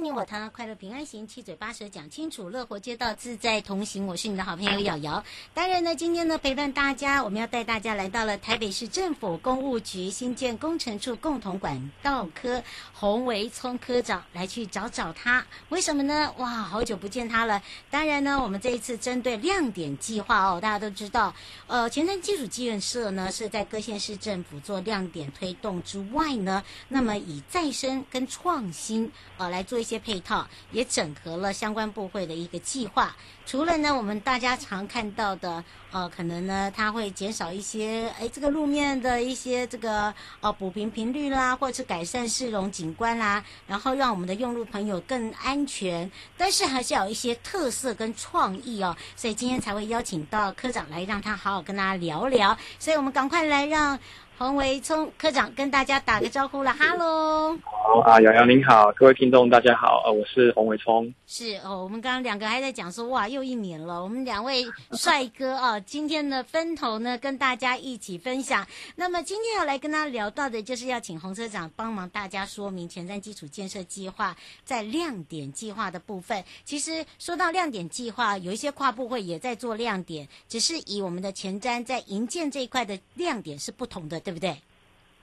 [0.00, 4.06] 你我他，快乐平安行，七嘴八舌讲清楚，乐活街道自在同行。
[4.06, 5.24] 我是你的好朋友瑶瑶。
[5.54, 12.62] 当然呢，今天呢陪伴大家，我们要带大家来到了台北市政府公务局新建工程处共同管道科
[12.92, 15.46] 洪维聪科长来去找找他。
[15.68, 16.34] 为什么呢？
[16.38, 17.62] 哇，好久不见他了。
[17.88, 21.34] 当然呢，我们这一次针对亮点计划哦，大家都知道，
[21.66, 29.58] 呃，前瞻基础建设呢是在各县市政府做亮点推动之外呢，那么以再生跟创新呃来。
[29.68, 33.16] 做一一些配套，也整合了相关部会的一个计划。
[33.46, 46.10] 除了呢，我们大家常看到的，呃，可能呢，它会减少一些，哎，这个路面的一些这个呃补平频率啦，或者是改善市容景观啦，然后让我们的用路朋友更安全。
[46.36, 52.54] 但是还是有一些特色跟创意哦，所以今天才会邀请到科长来，让他好好跟大家聊聊。
[52.78, 53.98] 所以我们赶快来让。
[54.38, 57.58] 洪维聪科长跟大家打个招呼了，哈喽！
[57.64, 61.12] 好啊，瑶瑶您好，各位听众大家好，呃，我是洪维聪。
[61.26, 68.64] 是哦，我们刚刚两个还在讲说，哇，又一年了，我们两位帅哥啊，今天的分头呢，跟大家一起分享。
[68.94, 76.44] 那么今天要来跟大家聊到的，就是要请洪科长帮忙大家说明前瞻基础建设计划在亮点计划的部分。
[76.64, 84.22] 其实说到亮点计划，有一些跨部会也在做亮点，只是以我们的前瞻在营建这一块的亮点是不同的。
[84.28, 84.50] 对不对？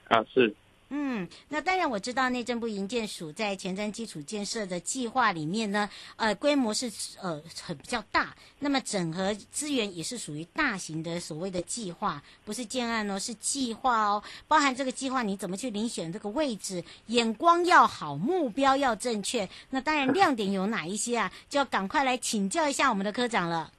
[0.08, 0.52] 啊，是。
[0.88, 6.90] 嗯，那当然我知道内政部营建署在前瞻基础建设的计划里面呢，呃，规模是
[7.22, 14.20] 呃很比较大，那么整合资源也是属于大型的所谓的计划，不是建案哦，是计划哦。
[14.48, 19.48] 包含这个计划你怎么去遴选这个位置，眼光要好，目标要正确。
[19.70, 21.30] 那当然亮点有哪一些啊？
[21.48, 23.72] 就要赶快来请教一下我们的科长了。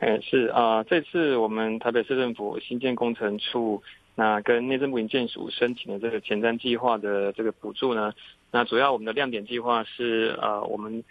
[0.00, 3.82] 哎，是啊，呃，这次我们台北市政府新建工程处。
[4.14, 8.12] 那跟内政部营建署申请的这个前瞻计划的这个补助呢，
[8.52, 11.02] 那主要我们的亮点计划是呃，我们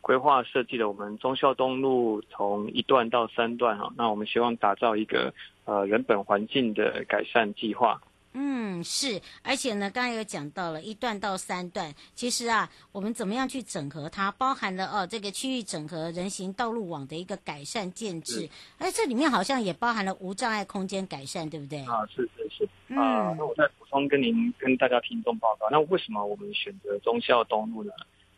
[0.00, 5.32] 规划设计的我们中孝东路从一段到三段哈，那我们希望打造一个
[5.66, 8.00] 呃人本环境的改善计划。
[8.34, 21.80] 嗯，是，而且呢，刚刚有讲到了一段到三段，其实啊，我们怎么样去整合它，包含了哦这个区域整合人行道路网的一个改善建制，哎，这里面好像也包含了无障碍空间改善，对不对？
[21.86, 27.92] 啊，是是是，啊、呃，那我再补充跟您跟大家听众报告，那为什么我们选择忠孝东路呢？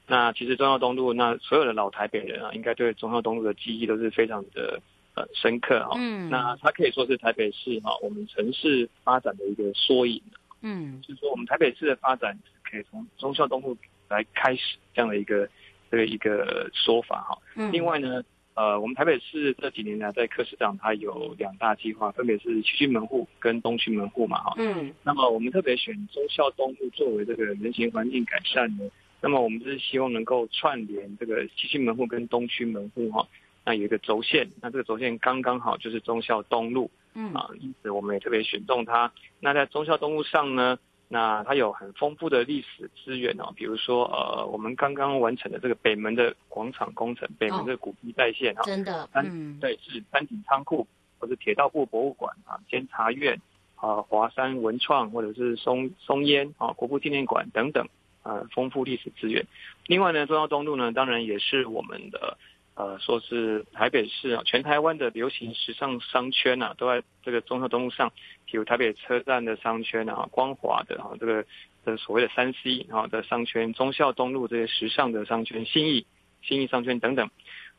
[0.07, 4.81] 那其实忠孝东路，那所有的老台北人啊，应该对忠孝东路的记忆都是非常的。
[5.21, 10.23] 呃，深刻哈，嗯，那它可以说是台北市哈，我们城市发展的一个缩影，
[10.63, 13.77] 嗯，就是说我们台北市的发展可以从忠孝东路
[14.09, 15.47] 来开始这样的一个
[15.91, 17.39] 这个一个说法哈。
[17.57, 18.23] 嗯，另外呢，
[18.55, 24.55] 呃，我们台北市这几年来在柯市长它有两大计划，分别是西区门户跟东区门户嘛哈。
[24.57, 33.29] 嗯，那么我们特别选忠孝东路作为这个人行环境改善的，那么我们就是希望能够串联这个西区门户跟东区门户哈。
[33.65, 39.13] 那有一个轴线，那这个轴线刚刚好就是忠孝东路，嗯啊，因此我们也特别选中它。
[39.39, 40.79] 那在忠孝东路上呢，
[41.09, 50.87] 那它有很丰富的历史资源哦，比如说呃，我们刚刚完成的这个北门的广场工程，北门的古迹再现啊，真的，嗯，对，是三井仓库
[51.19, 53.39] 或者铁道部博物馆啊，监察院
[53.77, 57.87] 啊，华山文创或者是松松烟啊，国父纪念馆等等
[58.23, 59.47] 啊，丰富历史资源。
[59.87, 62.39] 另外呢，中孝东路呢，当然也是我们的。
[62.81, 68.11] 呃，说是台北市啊，全台湾的流行时尚商圈啊，都在这个忠孝东路上，
[68.47, 71.45] 比如台北车站的商圈啊，光华的啊，这个
[71.85, 76.07] 的所谓的三 C 啊的商圈，忠孝东路这些时尚的商圈，信义
[76.41, 77.29] 信义商圈等等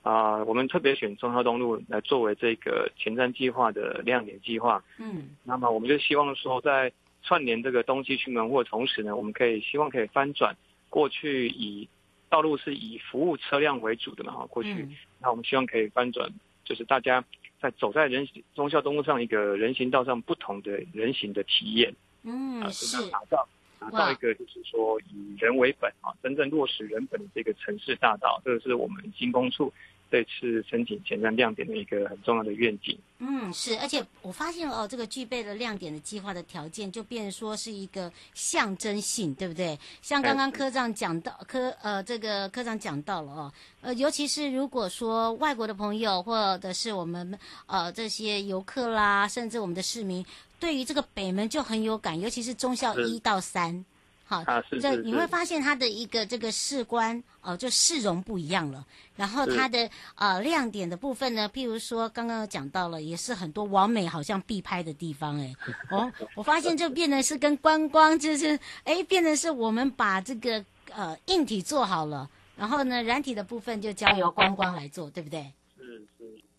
[0.03, 4.83] 啊，我们特别选忠孝东路来作为这个前瞻计划的亮点计划。
[4.99, 6.91] 嗯，那么我们就希望说，在
[7.23, 10.55] 串联这个东西区门户的同时呢，我们可以希望可以翻转
[10.91, 11.89] 过去以。
[12.31, 14.31] 道路是以服务车辆为主的嘛？
[14.31, 16.31] 哈，过去，嗯、那我们希望可以翻转，
[16.63, 17.23] 就是大家
[17.59, 21.93] 在走在人行忠孝东路上一个人行道上不同的人行的体验。
[22.23, 23.47] 嗯，呃、是打造
[23.79, 29.73] 打造一个就是说以人为本啊，真正落实人本的这个城市大道，这个是我们新工处
[30.11, 32.97] 这次申请前瞻亮点的一个很重要的愿景。
[33.19, 39.79] 嗯，是，而且我发现哦，这个具备了亮点的计划的条件，就变成说是一个象征性，对不对？
[40.01, 50.25] 像刚刚科长讲到，科呃，这个科长讲到了哦，呃，尤其是如果说外国的朋友或者是我们呃这些游客啦，甚至我们的市民，
[50.59, 53.85] 对于这个北门就很有感，尤其是中校一到三。
[54.31, 58.85] 好，这你会发现它的一个这个视观哦、呃，就市容不一样了。
[59.17, 65.53] 然后它的呃亮点的部分呢，譬如说刚刚讲到了，也是很多网美好像必拍的地方哎。
[65.89, 75.51] 哦，我发现就变得是跟观光就是哎，变得是我们把这个呃硬体做好了，然后呢软体的部分就交由观光来做，对不对？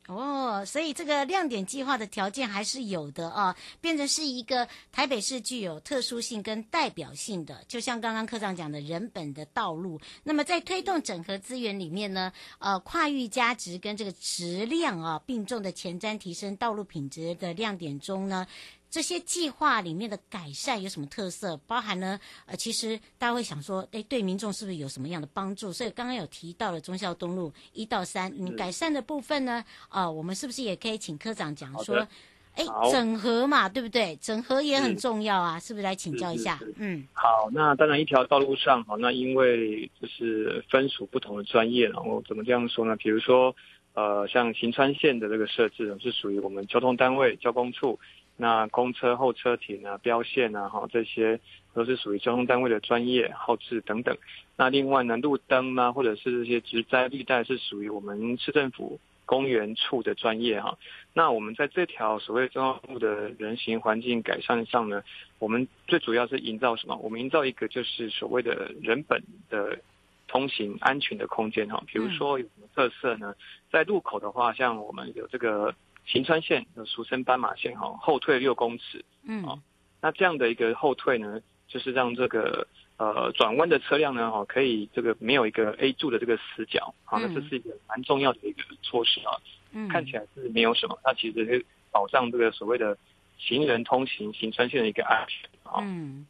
[0.08, 10.00] 哦，所以这个亮点计划的条件还是有的啊，变成是一个台北市具有特殊性跟代表性的，就像刚刚科长讲的人本的道路。
[10.25, 18.46] 那么在推动整合资源里面呢，呃，跨域价值跟这个质量啊并重的前瞻提升道路品质的亮点中呢。
[18.92, 21.56] 这些计划里面的改善有什么特色？
[21.66, 22.20] 包含呢？
[22.44, 25.72] 呃，其实大家会想说，哎，对民众是不是有什么样的帮助？
[25.72, 29.64] 所以刚刚有提到了忠孝东路一到三，你改善的部分呢？
[29.88, 32.06] 啊、呃，我们是不是也可以请科长讲说，
[32.54, 34.14] 哎，整合嘛，对不对？
[34.20, 36.60] 整合也很重要啊，是，是不是来请教一下？
[36.76, 42.94] 嗯，好，那当然一条道路上，好，那因为就是分属不同的专业，然后怎么这样说呢？
[42.96, 43.56] 比如说，
[43.94, 47.98] 呃，像行川线的这个设置是属于我们交通单位交工处。
[48.42, 51.38] 那公车候车亭啊、标线啊，哈，这些
[51.74, 54.18] 都是属于交通单位的专业号志等等。
[54.56, 60.76] 那另外呢，路灯啊，或者是这些植栽绿带，是属于我们市政府公园处的专业哈。
[61.14, 65.04] 那我们在这条所谓忠孝路的人行环境改善上呢，
[65.38, 66.96] 我们最主要是营造什么？
[66.96, 69.78] 我们营造一个就是所谓的人本的
[70.26, 71.80] 通行安全的空间哈。
[71.86, 73.36] 比如说有什么特色呢？
[73.70, 75.72] 在路口的话，像我们有这个。
[76.04, 79.60] 行穿线，俗称斑马线哈，后退六公尺，嗯，
[80.00, 82.66] 那这样的一个后退呢，就是让这个
[82.96, 89.38] 呃转弯的车辆呢，哈，可以这个没有一个 A 柱的这个死角，好，那这是一个蛮重要的一个措施啊，
[89.72, 92.99] 嗯，看起来是没有什么，那其实是保障这个所谓的
[93.38, 96.26] 行人通行行穿线的一个安全啊，嗯，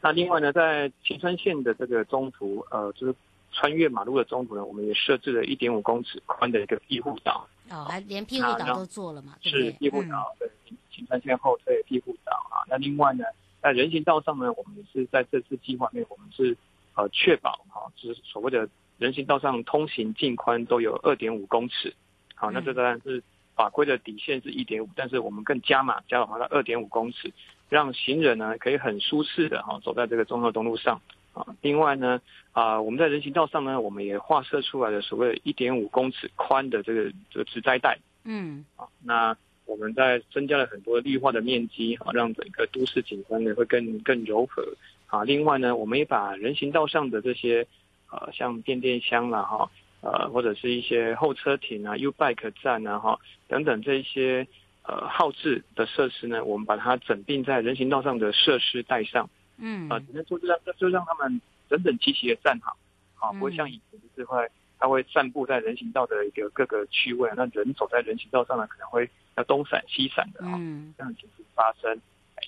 [0.00, 3.14] 那另外呢，在行川线的这个中途，呃，就是
[3.52, 7.48] 穿越马路的中途呢，我们也设置了一点五公尺宽的一个庇护岛。
[7.70, 9.36] 哦，还连庇护岛都做了嘛？
[9.40, 10.50] 是庇护岛，对，
[10.90, 12.60] 行山线后退庇护岛啊。
[12.68, 13.24] 那另外呢，
[13.62, 16.56] 在人行道上呢，我们是在这次计划内，我们是
[16.94, 18.68] 呃确保哈，就是所谓的
[18.98, 21.94] 人行道上通行净宽都有二点五公尺。
[22.34, 23.22] 好，那这当然是
[23.56, 27.32] 法规的底线是一点五，但是我们更加码，加到二点五公尺，
[27.70, 31.00] 让行人呢可以很舒适的哈走在这个中和东路上。
[31.34, 32.20] 啊，另外呢，
[32.52, 39.36] 啊，我们在人行道上呢，我们也划设出来了所谓一点五公尺宽的这个这个植栽带，嗯，啊，那
[39.66, 44.62] 我们在增加了很多绿化的面积，啊，让整个都市景观呢会更更柔和，
[45.08, 47.66] 啊，另外呢，我们也把人行道上的这些，
[48.12, 49.68] 呃，像变电箱啦，哈，
[50.02, 54.46] 呃，或者是一些候车亭啊、U Bike 站啊，哈，等等这些
[54.84, 59.28] 呃号志的设施呢，我们把它整并在人行道上的设施带上。
[59.58, 62.76] 嗯啊，只能说就让就让他们整整齐齐的站好，
[63.16, 64.48] 啊，不会像以前就是会，
[64.78, 70.58] 他会散布在人行道的一个各个区位，那人走在人行道上呢，可能会要东闪西闪的啊，
[70.98, 72.00] 这样情形发生，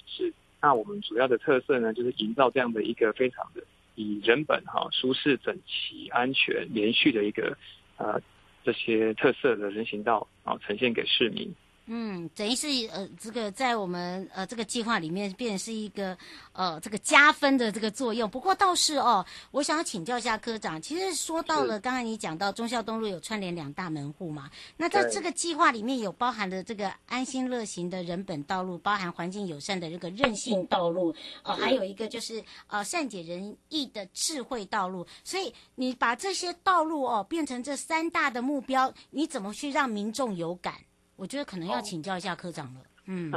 [0.06, 0.32] 是。
[0.60, 3.62] 那我们主要的特色呢，就是营造这样的一个非常的
[3.94, 7.56] 以人本哈舒适、整齐、安全、连续的一个
[7.98, 8.20] 呃
[8.64, 11.54] 这些特色的人行道啊，呈现给市民。
[11.88, 16.18] 嗯，等于是呃，这个在我们呃这个计划里面，变成是一个
[16.52, 18.28] 呃这个加分的这个作用。
[18.28, 31.14] 不过倒是哦，我想要请教一下科长，其实说到了刚才你讲到忠孝东路有串联两大门户嘛，那在这个计划里面有包含的这个安心乐行的人本道路，包含环境友善的这个韧性道路，
[31.44, 35.06] 呃，还有一个就是呃善解人意的智慧道路。
[35.22, 40.74] 所以你把这些道路哦变成这三大的目标，你怎么去让民众有感？
[41.16, 42.80] 我觉得可能要请教一下科长了。
[43.06, 43.32] 嗯，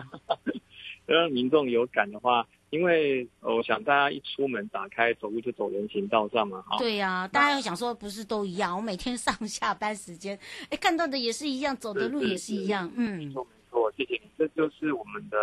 [1.06, 6.78] 让民众有感的话，因为我想大家一出门打开走路就走人行道上嘛，哈。
[6.78, 8.76] 对呀、啊，大家要想说不是都一样？
[8.76, 10.38] 我每天上下班时间，
[10.70, 12.92] 哎，看到的也是一样，走的路也是一样。
[12.96, 14.22] 嗯，没错没错，谢谢你。
[14.38, 15.38] 这就是我们的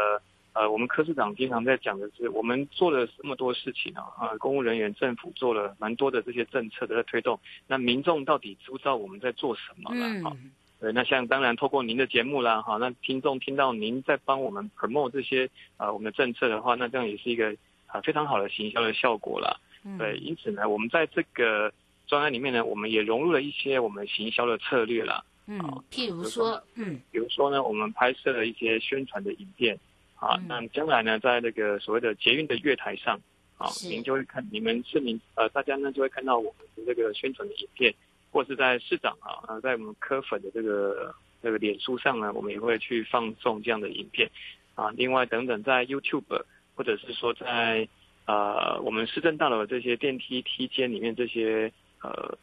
[0.53, 7.39] 呃，我们科室长经常在讲的是，我们做了这么多事情啊，啊，公务人员、政府做了蛮多的这些政策的推动，
[7.69, 10.07] 那民众到底知不知道我们在做什么了？
[10.07, 10.51] 嗯。
[10.79, 17.55] 对，那像当然透过您的节目啦，哈，那听众听到您在帮我们 promote 这些呃我们的政策的话，那这样也是一个
[17.87, 19.57] 啊非常好的行销的效果啦。
[19.99, 21.73] 对，因此呢，我们在这个
[22.07, 25.25] 专案里面呢，我们也融入了一些我们行销的策略啦。
[25.47, 25.61] 嗯，
[25.93, 29.79] 譬如说，嗯，比如说呢，我们拍摄了一些宣传的影片，
[30.17, 33.17] 啊，嗯、那将来呢，在那个所谓的捷运的月台上，
[33.57, 37.95] 啊，您就会看，你们市民呃，大家呢就会看到我们的这个宣传的影片，
[38.37, 44.31] 或是在市长啊，呃，在我们科粉的这个这个脸书上呢，我们也会去放送这样的影片，
[44.75, 46.43] 啊，另外等等，在 YouTube
[46.75, 47.89] 或者是说在
[48.27, 52.37] 呃我们市政大楼的这些电梯梯间里面，这些呃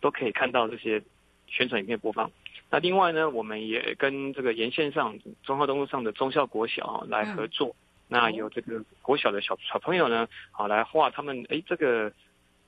[0.00, 1.02] 都可以看到这些
[1.48, 2.30] 宣传影片播放。
[2.70, 7.70] 那另外呢，我们也跟这个沿线上中华东路上的中校国小啊来合作。
[7.70, 7.74] 嗯、
[8.06, 12.12] 那有这个国小的小小朋友呢，好来画他们哎这个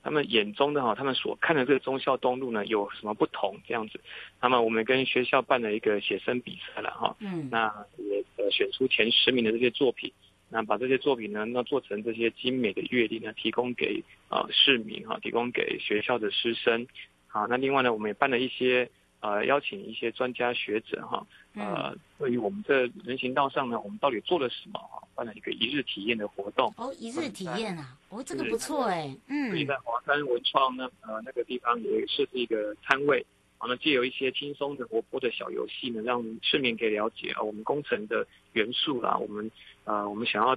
[0.03, 3.99] 他们眼中的哈，他们所看的这个忠孝东路呢有什么不同这样子。
[4.41, 7.15] 那么我们跟学校办了一个写生比赛了哈。
[7.19, 7.47] 嗯。
[7.49, 10.11] 那也呃选出前十名的这些作品，
[10.49, 16.85] 那把这些作品呢，那做成这些精美的月历呢，提供给呃市民哈，提供给学校的师生。
[17.27, 18.89] 好，那另外呢，我们也办了一些。
[19.23, 21.25] 呃，邀请一些专家学者哈，
[21.55, 25.01] 呃，对于我们这人行道上呢，我们到底做了什么哈？
[25.15, 26.73] 办了一个一日体验的活动。
[26.75, 29.47] 哦，一日体验啊，哦，这个不错哎，嗯。
[29.49, 33.25] 所以在华山文创呢，呃，那个地方也设置一个摊位，
[33.59, 39.49] 然后呢，借由一些轻松的、活泼的小游戏呢，让市民可以了解啊，我们工程的元素啦，我们
[39.85, 40.53] 呃，我们想要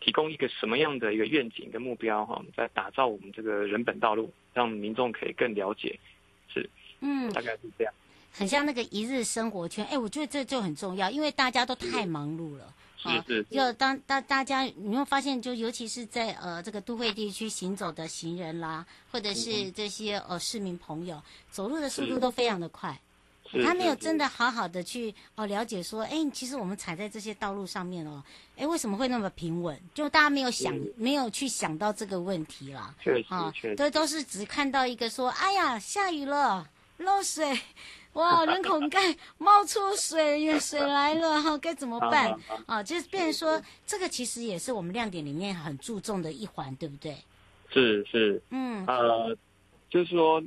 [0.00, 2.34] 提供一个什么样的一个愿景跟目标哈？
[2.38, 5.96] 我们在打造我们这个人本道路，让民众可以更了解，
[6.52, 6.68] 是。
[7.02, 7.92] 嗯，大概是这样，
[8.32, 9.84] 很像那个一日生活圈。
[9.86, 12.72] 哎，我觉得这就很重要，因为大家都太忙碌了。
[12.96, 13.54] 是是，是，是。
[13.56, 22.98] 就当大大家，你会发现，就尤其是在呃这个都会地区行走的行人啦，或者是这些呃市民朋友，走路的速度都非常的快。
[23.64, 28.22] 他没有真的好好的去哦了解说，哎，其实我们踩在这些道路上面哦，
[28.56, 29.78] 哎，为什么会那么平稳？
[29.92, 32.94] 就大家没有想，没有去想到这个问题啦。
[33.02, 33.76] 确实，确实。
[33.76, 36.66] 都都是只看到一个说，哎呀，下雨了。
[37.02, 37.44] 漏水，
[38.14, 38.44] 哇！
[38.44, 38.98] 人孔盖
[39.38, 42.34] 冒出水，水来了哈，该怎么办？
[42.66, 47.16] 啊，就是变成说，这个其实也是我们亮点里面很注重的一环，对不对？
[47.70, 49.36] 是是，嗯，呃，
[49.88, 50.42] 就是说，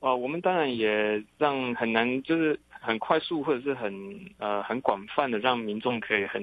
[0.00, 3.92] 呃，我们当然也让很难，就是很快速或者是很
[4.38, 6.42] 呃很广泛的让民众可以很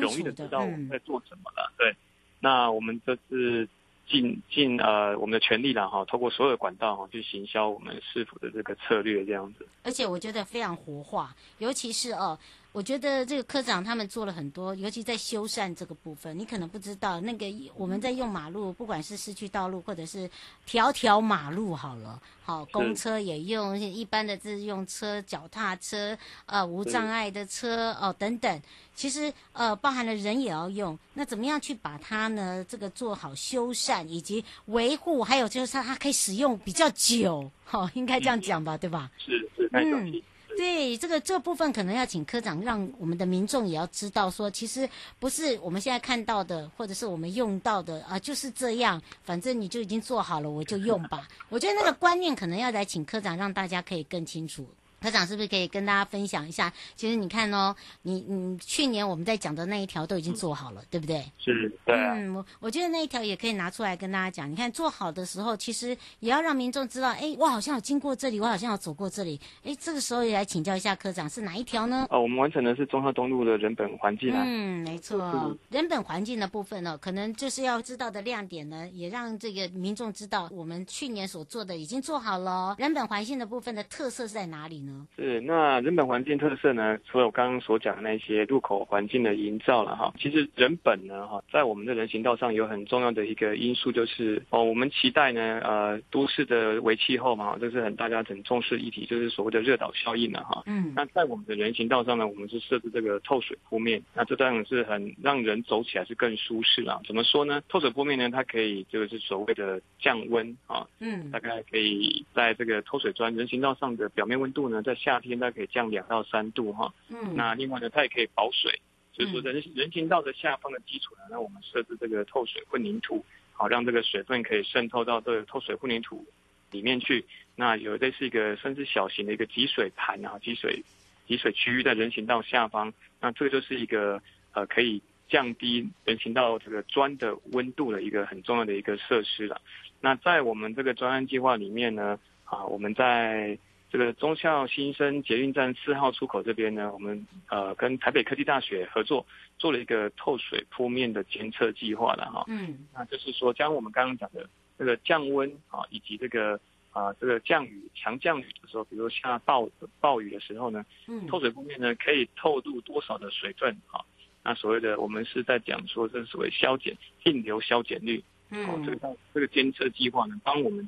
[0.00, 1.72] 容易的知道我们在做什么了。
[1.78, 1.94] 对，
[2.40, 3.68] 那我们这次。
[4.08, 9.66] 尽尽呃我们的全力了哈，透过所有的管道哈去行销我们市府的这个策略这样子。
[9.82, 12.38] 而且我觉得非常活化，尤其是呃，
[12.76, 20.30] 我觉得这个科长他们做了很多，尤其在修缮这个部分，你可能不知道，那个我们在用马路，不管是市区道路或者是
[20.66, 28.62] 条条马路好了，好公车也用，一般的自用车、脚踏车、呃无障碍的车哦等等。
[28.94, 32.62] 其实，呃，包含了人也要用，那怎么样去把它呢？
[32.68, 39.10] 这个做好修缮以及维护，还有就是它它可以使用比较久，好、哦，应该这样讲吧，对吧？
[39.16, 40.22] 是是，嗯，
[40.56, 51.28] 对，这个这部分可能要请科长，让我们的民众也要知道说，其实不是我们现在看到的，或者是我们用到的啊，就是这样，反正你就已经做好了，我就用吧。
[51.48, 54.66] 我觉得那个观念可能要来请科长，让大家可以更清楚。
[55.06, 56.72] 科长是不是可以跟大家分享一下？
[56.96, 57.72] 其实你看哦，
[58.02, 61.24] 你你去年我们在讲的那一条都已经做好了，嗯、对不对？
[61.38, 62.14] 是，对、啊。
[62.16, 64.50] 嗯，我我觉得那一条也可以拿出来跟大家讲。
[64.50, 69.40] 你看做好的时候，其实也要让民众知道，哎，我好像有经过这里，我好像有走过这里。
[69.62, 72.04] 哎，这个时候也来请教一下科长，是哪一条呢？
[72.10, 74.42] 哦，我们完成的是忠孝东路的人本环境啊。
[74.44, 82.74] 嗯，没错，人本环境的部分呢、哦，可能就是要知道的亮点呢，也让这个民众知道，我们去年所做的已经做好了。
[82.78, 84.95] 人本环境的部分的特色是在哪里呢？
[85.16, 85.76] 是那。
[85.86, 100.62] 人本环境特色呢，除了我刚刚所讲的那些入口环境的营造了哈，其实人本呢哈，在我们的人行道上有很重要的一个因素，就是哦，我们期待呢，呃，都市的为气候嘛，这是很大家很重视议题，就是所谓的热岛效应了哈。
[100.66, 100.92] 嗯。
[100.96, 107.00] 那在我们的人行道上呢，我们是设置这个透水铺面，那这当然是很让人走起来是更舒适啊。
[107.06, 107.62] 怎么说呢？
[107.68, 115.66] 透水铺面呢，它可以就是所谓的降温啊，嗯，大概可以在这个透水砖人行道上的表面温度呢，在夏天它可以。
[115.66, 118.80] 降两到三度哈，嗯，那另外呢，它也可以保水，
[119.12, 126.24] 所以说人人行道的下方的基础呢，那我们设置这个透水混凝土，好让这个水分可以渗透到这个透水混凝土
[126.70, 127.24] 里面去。
[127.56, 130.82] 那有类似一个甚至小型的一个集水盘啊，集水
[131.26, 139.60] 集水区域在人行道下方，那这个就是一个呃可以降低人行道这个砖的温度的一个很重要的一个设施了。
[140.00, 143.58] 那在我们这个专案计划里面呢，啊，我们在
[143.96, 149.24] 这个中校新生捷运站四号出口这边呢，我们呃跟台北科技大学合作
[149.56, 152.44] 做了一个透水铺面的监测计划了哈。
[152.48, 154.46] 嗯，那就是说将我们刚刚讲的
[154.78, 156.60] 这个降温啊，以及这个
[156.90, 159.66] 啊、呃、这个降雨强降雨的时候，比如下暴
[159.98, 164.04] 暴雨的时候呢，嗯，透水铺面呢可以透入多少的水分啊？
[164.44, 170.86] 那所谓的我们是在讲说，这是所谓消减径流消减率，嗯，这个这个监测计划呢，帮我们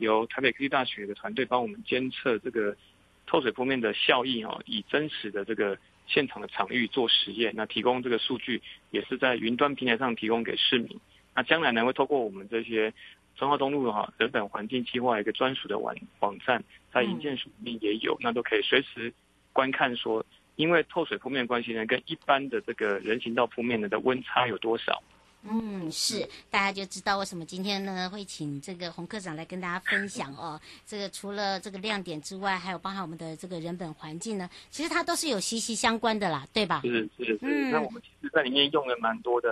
[0.00, 2.76] 由台北科技大学的团队帮我们监测这个
[3.26, 10.98] 透水铺面的效益哦，以真实的这个现场的场域做实验，那提供这个数据也是在云端平台上提供给市民。
[11.34, 12.92] 那将来呢，会透过我们这些
[13.36, 19.12] 忠孝东路哈人本环境计划一个专属的网网站，在营建署里面也有，那都可以随时
[19.52, 20.24] 观看说。
[20.56, 25.02] 因为透水铺面关系呢，跟一般的这个人行道铺面呢的温差有多少？
[25.42, 30.60] 嗯，是，大家就知道为什么今天呢会请这个洪科长来跟大家分享哦。
[30.86, 36.82] 这个除了这个亮点之外，还有包含我们的这个人本环境呢，其实它都是有息息相关的啦，对吧？
[36.84, 37.38] 是是是。
[37.42, 39.50] 嗯，那我们其实在里面用了蛮多的，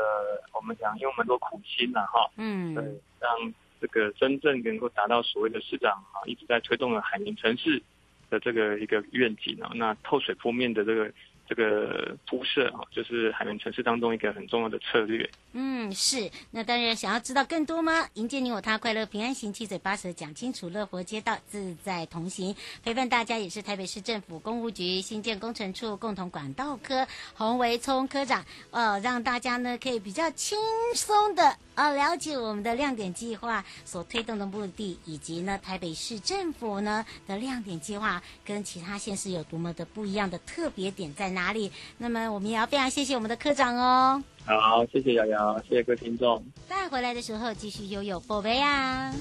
[0.52, 2.30] 我们讲用蛮多苦心了哈。
[2.36, 2.74] 嗯。
[2.74, 2.84] 对，
[3.20, 7.82] 让这个真正能够达到所谓的市长啊一直在推动的海绵城市。
[8.30, 11.10] 的这个一个愿景啊，那透水铺面的这个
[11.48, 15.28] 这个铺设啊，就是海绵城市当中一个很重要的策略。
[15.52, 16.30] 嗯，是。
[16.50, 18.06] 那当然，想要知道更多吗？
[18.14, 30.58] 迎接你我他，快乐平安行，七嘴八舌讲清楚，乐活街道自在同行，陪伴大家也是台北市政府工务局新建工程处共同管道科洪维聪科长，呃，让大家呢可以比较轻
[30.94, 31.56] 松的。
[31.74, 41.70] 啊，了解我们的亮点计划所推动的目的，以及呢台北市政府呢的亮点计划跟其他县市有多么的不一样的特别点在哪里？
[41.98, 44.22] 那么我们也要非常谢谢我们的科长哦。
[44.44, 46.42] 好，谢谢瑶瑶，谢谢各位听众。
[46.68, 49.12] 再回来的时候继续拥有宝贝啊。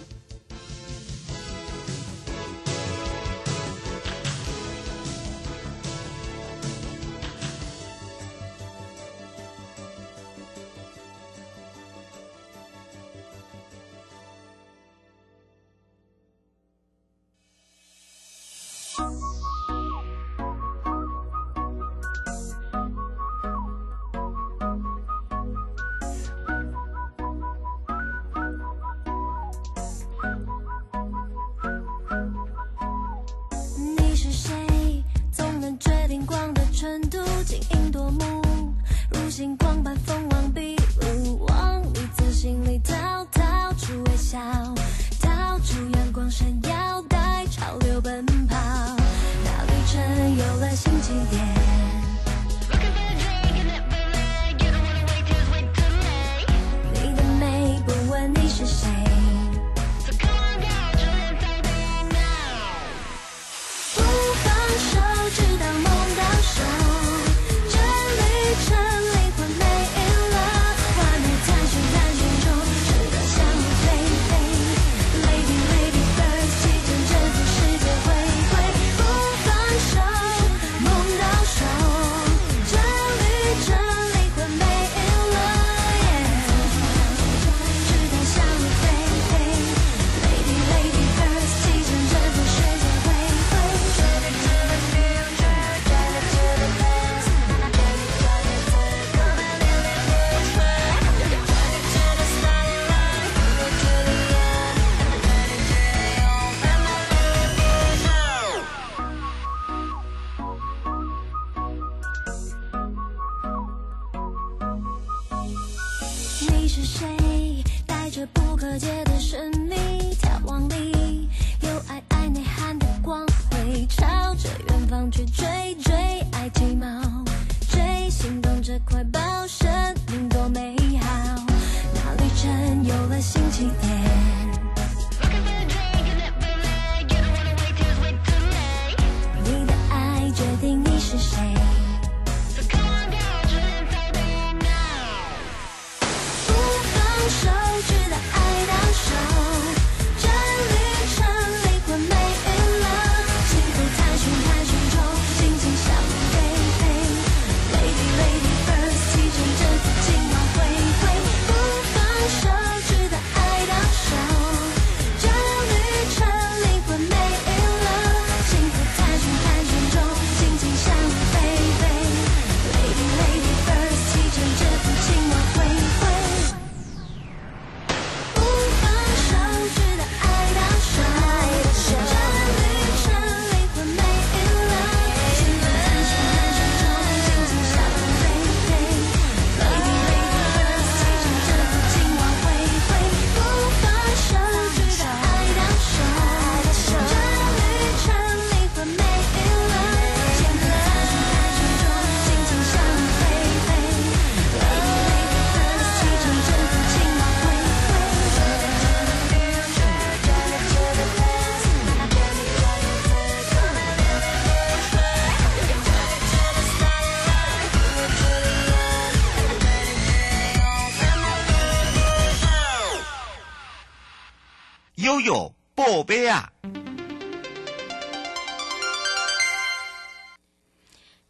[226.07, 226.49] 贝啊！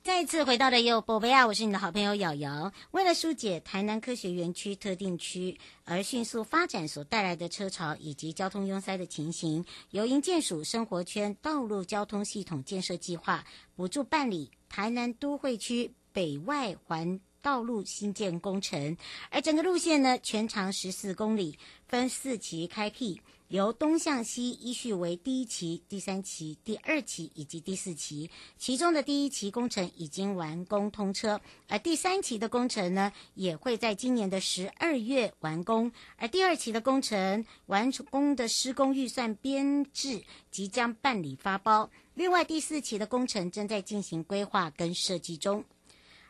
[0.04, 1.48] 再次回到了有宝贝啊！
[1.48, 2.72] 我是你的好朋友瑶瑶。
[2.92, 13.44] 为了疏解台南科学园区特定区而迅速发展所带来的车潮以及交通拥塞的情形，由营建署生活圈道路交通系统建设计划
[13.76, 18.96] 补助办理台南都会区北外环道路新建工程，
[19.32, 23.20] 而整个路线呢，全长十四公里，分四期开辟。
[23.50, 45.64] 由东向西依序为第一期、第三期、第二期以及第四期，其中的第一期工程已经完工通车，而第三期的工程呢，也会在今年的十二月完工，而第二期的工程完工的施工预算编制即将办理发包，另外第四期的工程正在进行规划跟设计中，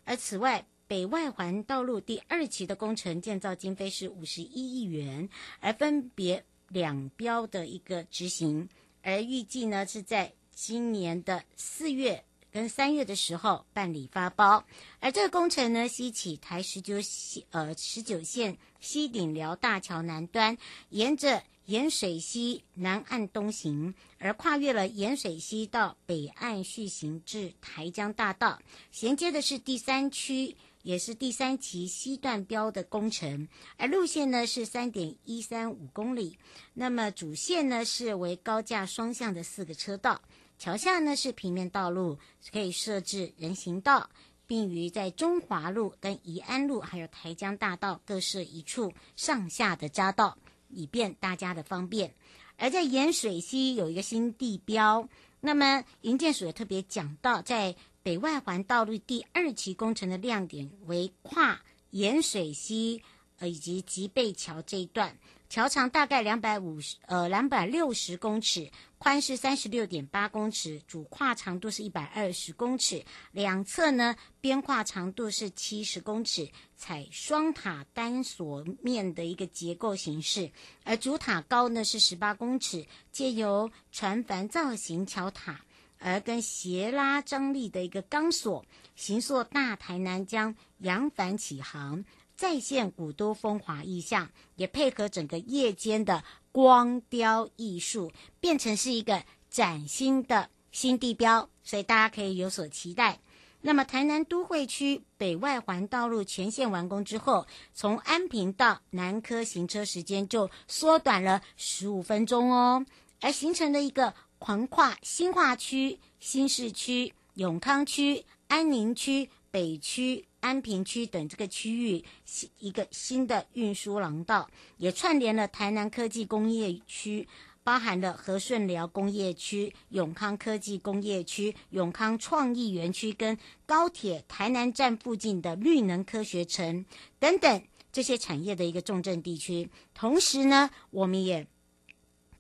[0.04, 5.28] 而此外，北外环道路第二期的工程建造经费是五十一亿元，
[5.60, 6.46] 而分别。
[6.70, 8.68] 两标的一个执行，
[9.02, 14.66] 而预计呢是在今年的四月跟三月的时候办理发包。
[15.00, 20.58] 而这个工程呢，西起台十九线呃十九线西顶寮大桥南端，
[20.90, 28.60] 沿着盐水溪南岸东行，而跨越了盐水溪到北岸续行至台江大道，
[28.92, 30.56] 衔接的是第三区。
[30.88, 33.46] 也是第三期西段标的工程，
[33.76, 36.38] 而路线呢是三点一三五公里。
[36.74, 40.22] 那么主线呢是为高架双向的四个车道，
[40.58, 42.18] 桥下呢是平面道路，
[42.54, 44.10] 可以设置人行道，
[44.46, 50.38] 并于在中华路跟宜安路还有台江大道各设一处上下的匝道，
[50.70, 52.14] 以便大家的方便。
[52.56, 55.10] 而在盐水溪有一个新地标，
[55.42, 57.76] 那么营建署也特别讲到在。
[58.08, 63.04] 北外环道路第二期工程的亮点为跨盐水溪，
[63.40, 65.18] 呃，以及吉贝桥这一段，
[65.50, 80.50] 桥长大概两百五十呃两百六十公尺，宽是三十六点八公尺，主跨长度是一百二十公尺，两侧呢边跨长度是七十公尺，采双塔单索面的一个结构形式，
[80.86, 85.66] 而主塔高呢是十八公尺，借由船帆造型桥塔。
[86.00, 88.64] 而跟斜拉张力的一个钢索，
[88.96, 92.04] 形塑大台南江扬帆起航，
[92.36, 103.20] 再现古都风华意象，也配合整个夜间的光雕艺术，变成是一个崭新的新地标，所以大家可以有所期待。
[103.62, 112.86] 那么，台南都会区北外环道路全线完工之后，从安平到南科行车时间就缩短了十五分钟哦，
[113.20, 114.14] 而形成了一个。
[114.40, 127.28] 横跨新化区、新市区、永康区、安宁区、北区、安平区等这个区域，新一个新的运输廊道，也串联了台南科技工业区，
[127.64, 136.86] 包含了和顺寮工业区、永康科技工业区、永康创意园区跟高铁台南站附近的绿能科学城
[137.20, 139.70] 等等这些产业的一个重镇地区。
[139.94, 141.46] 同时呢，我们也。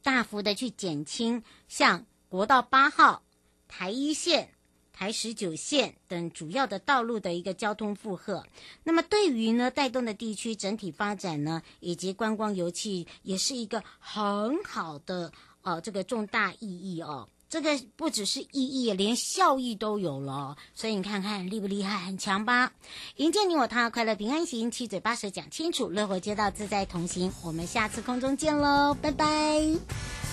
[0.04, 3.24] 大幅的去减轻像国道八号、
[3.68, 4.50] 台一线、
[4.94, 8.46] 台十九线等主要的道路的一个交通负荷。
[8.84, 15.32] 那么对于呢带动的地区整体发展呢，以及观光游憩，也是一个很好的
[15.62, 17.28] 呃这个重大意义哦。
[17.50, 22.74] 这个不只是意义，连效益都有了，所以你看看厉不厉害，很强吧？
[23.16, 27.32] 迎接你我他，快乐平安行，七嘴八舌讲清楚，乐活街道自在同行。
[27.44, 30.27] 我们下次空中见喽，拜拜。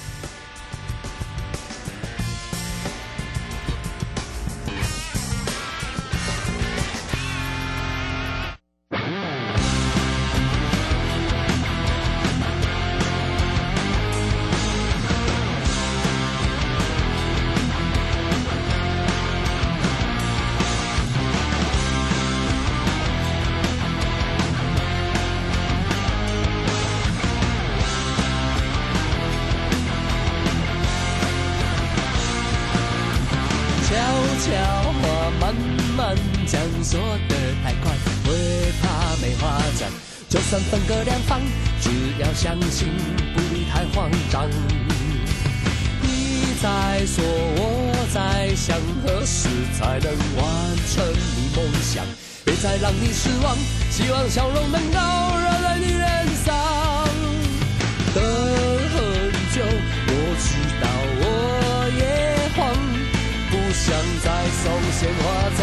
[36.46, 37.92] 想说的太快，
[38.24, 39.88] 会怕没话讲。
[40.28, 41.40] 就算分隔两方，
[41.80, 42.88] 只要相信，
[43.34, 44.48] 不必太慌张。
[46.02, 46.08] 你
[46.62, 50.44] 在说，我在想，何时才能完
[50.92, 51.04] 成
[51.36, 52.04] 你梦想？
[52.44, 53.56] 别再让你失望，
[53.90, 54.98] 希望笑容能够
[55.38, 56.54] 热在你脸上。
[58.14, 58.98] 等很
[59.54, 59.62] 久，
[60.06, 60.46] 我知
[60.80, 60.84] 道
[61.20, 61.24] 我
[61.96, 62.02] 也
[62.56, 62.60] 慌，
[63.50, 63.84] 不想
[64.22, 64.26] 再
[64.62, 65.24] 送鲜花，
[65.56, 65.62] 再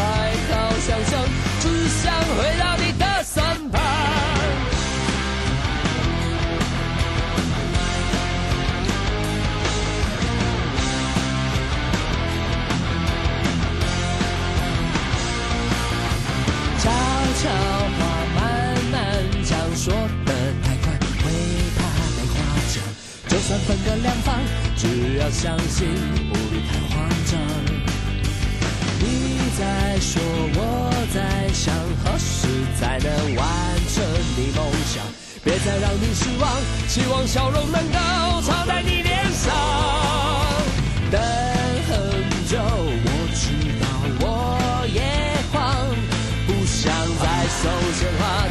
[23.72, 24.36] 分个两方，
[24.76, 25.88] 只要相信，
[26.28, 27.40] 不必太慌张。
[29.00, 29.06] 你
[29.58, 30.22] 在说，
[30.56, 33.48] 我在想，何时才能完
[33.94, 34.04] 成
[34.36, 35.02] 你梦想？
[35.46, 36.52] 别再让你失望，
[36.90, 39.56] 希望笑容能够常在你脸上。
[41.10, 41.22] 等
[41.88, 41.96] 很
[42.50, 43.88] 久，我知道
[44.20, 45.00] 我也
[45.54, 45.88] 慌，
[46.46, 48.51] 不想再受牵挂，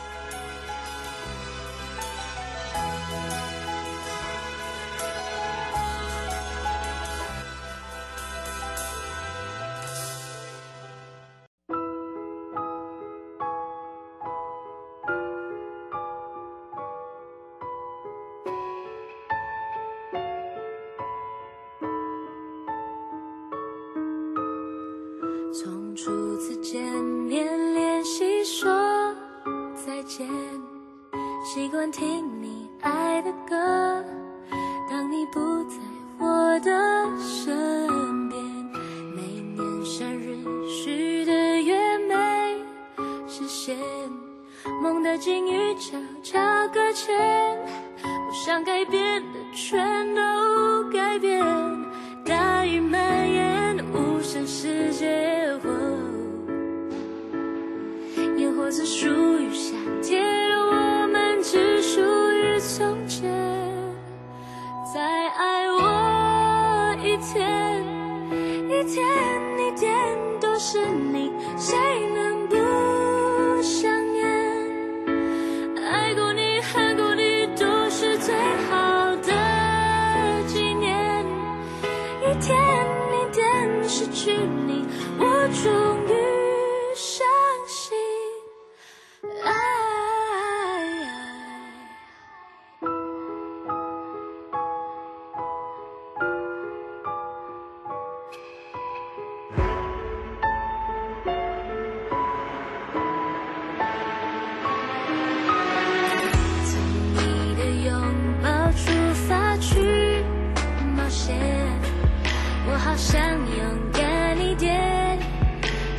[112.83, 115.19] 好想勇敢一点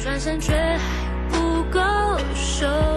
[0.01, 0.79] 转身却还
[1.31, 1.81] 不够
[2.35, 2.92] 熟。